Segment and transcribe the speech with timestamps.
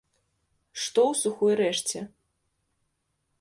[0.83, 1.99] Што ў сухой рэшце?